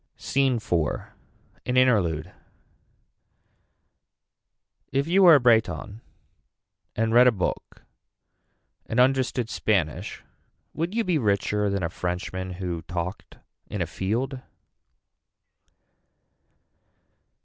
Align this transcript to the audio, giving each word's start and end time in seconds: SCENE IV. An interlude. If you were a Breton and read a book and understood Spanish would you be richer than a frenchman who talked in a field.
SCENE 0.17 0.55
IV. 0.55 0.73
An 1.63 1.77
interlude. 1.77 2.33
If 4.91 5.05
you 5.05 5.21
were 5.21 5.35
a 5.35 5.39
Breton 5.39 6.01
and 6.95 7.13
read 7.13 7.27
a 7.27 7.31
book 7.31 7.83
and 8.87 8.99
understood 8.99 9.47
Spanish 9.47 10.23
would 10.73 10.95
you 10.95 11.03
be 11.03 11.19
richer 11.19 11.69
than 11.69 11.83
a 11.83 11.89
frenchman 11.91 12.53
who 12.53 12.81
talked 12.87 13.37
in 13.67 13.79
a 13.79 13.85
field. 13.85 14.39